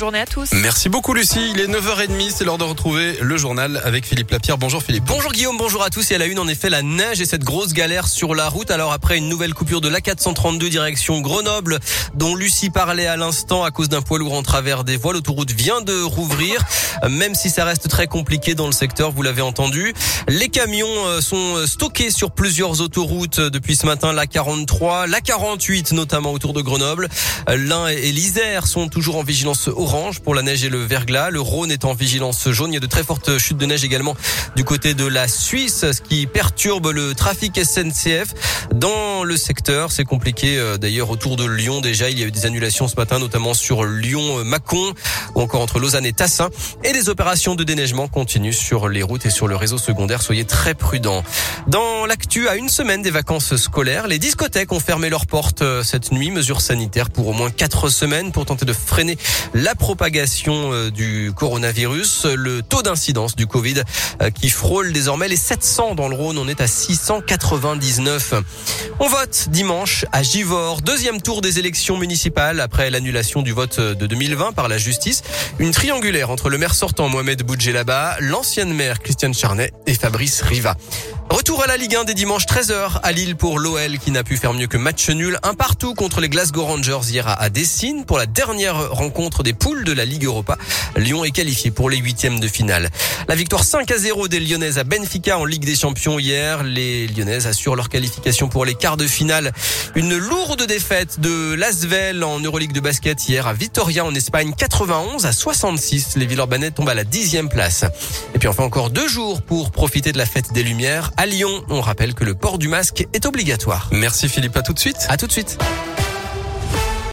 Journée 0.00 0.20
à 0.20 0.26
tous. 0.26 0.52
Merci 0.52 0.88
beaucoup 0.88 1.12
Lucie, 1.12 1.40
il 1.52 1.60
est 1.60 1.66
9h30, 1.66 2.30
c'est 2.30 2.44
l'heure 2.44 2.56
de 2.56 2.62
retrouver 2.62 3.18
le 3.20 3.36
journal 3.36 3.82
avec 3.84 4.06
Philippe 4.06 4.30
Lapierre. 4.30 4.56
Bonjour 4.56 4.80
Philippe. 4.80 5.02
Bonjour 5.02 5.32
Guillaume, 5.32 5.56
bonjour 5.56 5.82
à 5.82 5.90
tous. 5.90 6.12
Et 6.12 6.14
à 6.14 6.18
la 6.18 6.26
une, 6.26 6.38
en 6.38 6.46
effet, 6.46 6.70
la 6.70 6.82
neige 6.82 7.20
et 7.20 7.26
cette 7.26 7.42
grosse 7.42 7.72
galère 7.72 8.06
sur 8.06 8.36
la 8.36 8.48
route. 8.48 8.70
Alors 8.70 8.92
après 8.92 9.18
une 9.18 9.28
nouvelle 9.28 9.54
coupure 9.54 9.80
de 9.80 9.88
l'A432 9.88 10.68
direction 10.68 11.20
Grenoble, 11.20 11.80
dont 12.14 12.36
Lucie 12.36 12.70
parlait 12.70 13.08
à 13.08 13.16
l'instant 13.16 13.64
à 13.64 13.72
cause 13.72 13.88
d'un 13.88 14.00
poids 14.00 14.20
lourd 14.20 14.34
en 14.34 14.44
travers 14.44 14.84
des 14.84 14.96
voies, 14.96 15.14
l'autoroute 15.14 15.50
vient 15.50 15.80
de 15.80 16.00
rouvrir, 16.00 16.64
même 17.10 17.34
si 17.34 17.50
ça 17.50 17.64
reste 17.64 17.88
très 17.88 18.06
compliqué 18.06 18.54
dans 18.54 18.66
le 18.66 18.72
secteur, 18.72 19.10
vous 19.10 19.22
l'avez 19.22 19.42
entendu. 19.42 19.94
Les 20.28 20.48
camions 20.48 20.86
euh, 21.06 21.20
sont 21.20 21.66
stockés 21.66 22.12
sur 22.12 22.30
plusieurs 22.30 22.82
autoroutes 22.82 23.40
depuis 23.40 23.74
ce 23.74 23.84
matin, 23.84 24.12
la 24.12 24.28
43, 24.28 25.08
la 25.08 25.20
48 25.20 25.90
notamment 25.90 26.30
autour 26.30 26.52
de 26.52 26.60
Grenoble. 26.60 27.08
L'Ain 27.48 27.88
et 27.88 28.12
l'Isère 28.12 28.68
sont 28.68 28.86
toujours 28.86 29.16
en 29.16 29.24
vigilance 29.24 29.66
orange 29.66 29.87
pour 30.22 30.34
la 30.34 30.42
neige 30.42 30.64
et 30.64 30.68
le 30.68 30.82
verglas. 30.82 31.30
Le 31.30 31.40
Rhône 31.40 31.70
est 31.70 31.86
en 31.86 31.94
vigilance 31.94 32.50
jaune. 32.50 32.72
Il 32.72 32.74
y 32.74 32.76
a 32.76 32.80
de 32.80 32.86
très 32.86 33.02
fortes 33.02 33.38
chutes 33.38 33.56
de 33.56 33.64
neige 33.64 33.84
également 33.84 34.14
du 34.54 34.62
côté 34.62 34.92
de 34.92 35.06
la 35.06 35.28
Suisse, 35.28 35.90
ce 35.92 36.02
qui 36.02 36.26
perturbe 36.26 36.88
le 36.88 37.14
trafic 37.14 37.58
SNCF 37.64 38.34
dans 38.74 39.24
le 39.24 39.36
secteur. 39.38 39.90
C'est 39.90 40.04
compliqué 40.04 40.58
euh, 40.58 40.76
d'ailleurs 40.76 41.08
autour 41.08 41.36
de 41.36 41.46
Lyon. 41.46 41.80
Déjà, 41.80 42.10
il 42.10 42.18
y 42.18 42.22
a 42.22 42.26
eu 42.26 42.30
des 42.30 42.44
annulations 42.44 42.86
ce 42.86 42.96
matin, 42.96 43.18
notamment 43.18 43.54
sur 43.54 43.84
Lyon-Mâcon 43.84 44.92
ou 45.34 45.40
encore 45.40 45.62
entre 45.62 45.78
Lausanne 45.78 46.04
et 46.04 46.12
Tassin. 46.12 46.50
Et 46.84 46.92
les 46.92 47.08
opérations 47.08 47.54
de 47.54 47.64
déneigement 47.64 48.08
continuent 48.08 48.52
sur 48.52 48.88
les 48.88 49.02
routes 49.02 49.24
et 49.24 49.30
sur 49.30 49.48
le 49.48 49.56
réseau 49.56 49.78
secondaire. 49.78 50.20
Soyez 50.20 50.44
très 50.44 50.74
prudents. 50.74 51.24
Dans 51.66 52.06
l'actu, 52.06 52.48
à 52.48 52.56
une 52.56 52.68
semaine 52.68 53.02
des 53.02 53.10
vacances 53.10 53.56
scolaires, 53.56 54.06
les 54.06 54.18
discothèques 54.18 54.72
ont 54.72 54.80
fermé 54.80 55.10
leurs 55.10 55.26
portes 55.26 55.62
euh, 55.62 55.82
cette 55.82 56.12
nuit. 56.12 56.30
Mesures 56.30 56.60
sanitaires 56.60 57.10
pour 57.10 57.28
au 57.28 57.32
moins 57.32 57.50
quatre 57.50 57.88
semaines 57.88 58.32
pour 58.32 58.46
tenter 58.46 58.64
de 58.64 58.72
freiner 58.72 59.18
la 59.52 59.74
propagation 59.74 60.72
euh, 60.72 60.90
du 60.90 61.32
coronavirus. 61.34 62.26
Le 62.26 62.62
taux 62.62 62.82
d'incidence 62.82 63.36
du 63.36 63.46
Covid 63.46 63.82
euh, 64.22 64.30
qui 64.30 64.48
frôle 64.48 64.92
désormais 64.92 65.28
les 65.28 65.36
700 65.36 65.94
dans 65.94 66.08
le 66.08 66.14
Rhône. 66.14 66.38
On 66.38 66.48
est 66.48 66.60
à 66.60 66.66
699. 66.66 68.34
On 69.00 69.08
vote 69.08 69.48
dimanche 69.50 70.06
à 70.12 70.22
Givors. 70.22 70.80
Deuxième 70.80 71.20
tour 71.20 71.42
des 71.42 71.58
élections 71.58 71.98
municipales 71.98 72.60
après 72.60 72.90
l'annulation 72.90 73.42
du 73.42 73.52
vote 73.52 73.80
de 73.80 74.06
2020 74.06 74.52
par 74.52 74.68
la 74.68 74.78
justice. 74.78 75.22
Une 75.58 75.72
triangulaire 75.72 76.30
entre 76.30 76.48
le 76.48 76.58
maire 76.58 76.74
sortant 76.74 77.08
Mohamed 77.08 77.42
Boudjelaba, 77.42 78.16
l'ancienne 78.20 78.72
maire 78.72 79.00
Christiane 79.00 79.34
Charnet 79.34 79.72
et 79.86 79.94
Fabrice 79.94 80.40
Riva. 80.42 80.76
Retour 81.30 81.57
à 81.62 81.66
la 81.66 81.76
Ligue 81.76 81.96
1 81.96 82.04
des 82.04 82.14
dimanches 82.14 82.46
13h 82.46 83.00
à 83.02 83.10
Lille 83.10 83.34
pour 83.34 83.58
l'OL 83.58 83.98
qui 83.98 84.10
n'a 84.12 84.22
pu 84.22 84.36
faire 84.36 84.54
mieux 84.54 84.66
que 84.66 84.76
match 84.76 85.08
nul. 85.08 85.38
Un 85.42 85.54
partout 85.54 85.94
contre 85.94 86.20
les 86.20 86.28
Glasgow 86.28 86.64
Rangers 86.64 87.00
hier 87.08 87.26
à 87.26 87.50
Dessine 87.50 88.04
pour 88.04 88.16
la 88.16 88.26
dernière 88.26 88.92
rencontre 88.92 89.42
des 89.42 89.54
poules 89.54 89.82
de 89.84 89.92
la 89.92 90.04
Ligue 90.04 90.24
Europa. 90.24 90.56
Lyon 90.96 91.24
est 91.24 91.30
qualifié 91.30 91.70
pour 91.70 91.90
les 91.90 91.96
huitièmes 91.96 92.38
de 92.38 92.46
finale. 92.46 92.90
La 93.28 93.34
victoire 93.34 93.64
5 93.64 93.90
à 93.90 93.98
0 93.98 94.28
des 94.28 94.40
Lyonnaises 94.40 94.78
à 94.78 94.84
Benfica 94.84 95.38
en 95.38 95.44
Ligue 95.44 95.64
des 95.64 95.74
Champions 95.74 96.18
hier. 96.18 96.62
Les 96.62 97.08
Lyonnaises 97.08 97.46
assurent 97.46 97.76
leur 97.76 97.88
qualification 97.88 98.48
pour 98.48 98.64
les 98.64 98.74
quarts 98.74 98.96
de 98.96 99.06
finale. 99.06 99.52
Une 99.96 100.16
lourde 100.16 100.64
défaite 100.66 101.18
de 101.18 101.54
Lasvel 101.54 102.22
en 102.22 102.38
Euroleague 102.40 102.72
de 102.72 102.80
basket 102.80 103.28
hier 103.28 103.46
à 103.46 103.52
Vitoria 103.52 104.04
en 104.04 104.14
Espagne 104.14 104.52
91 104.56 105.26
à 105.26 105.32
66. 105.32 106.16
Les 106.16 106.26
Villeurbanais 106.26 106.70
tombent 106.70 106.90
à 106.90 106.94
la 106.94 107.04
dixième 107.04 107.48
place. 107.48 107.84
Et 108.34 108.38
puis 108.38 108.48
enfin 108.48 108.62
encore 108.64 108.90
deux 108.90 109.08
jours 109.08 109.42
pour 109.42 109.72
profiter 109.72 110.12
de 110.12 110.18
la 110.18 110.26
fête 110.26 110.52
des 110.52 110.62
Lumières. 110.62 111.10
À 111.16 111.26
On 111.44 111.80
rappelle 111.80 112.14
que 112.14 112.24
le 112.24 112.34
port 112.34 112.58
du 112.58 112.68
masque 112.68 113.06
est 113.12 113.26
obligatoire. 113.26 113.88
Merci 113.92 114.28
Philippe, 114.28 114.56
à 114.56 114.62
tout 114.62 114.72
de 114.72 114.78
suite. 114.78 115.06
À 115.08 115.16
tout 115.16 115.26
de 115.26 115.32
suite. 115.32 115.58